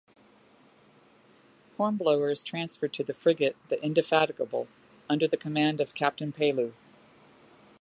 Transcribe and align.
Hornblower 1.77 2.31
is 2.31 2.43
transferred 2.43 2.91
to 2.95 3.03
the 3.03 3.13
frigate 3.13 3.55
the 3.67 3.79
"Indefatigable", 3.85 4.67
under 5.07 5.27
the 5.27 5.37
command 5.37 5.79
of 5.79 5.93
Captain 5.93 6.31
Pellew. 6.31 6.73